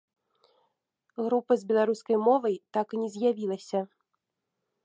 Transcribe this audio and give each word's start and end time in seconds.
Група 1.25 1.53
з 1.63 1.69
беларускай 1.71 2.17
мовай 2.31 2.55
так 2.79 2.87
і 2.99 3.03
не 3.03 3.09
з'явілася. 3.17 3.79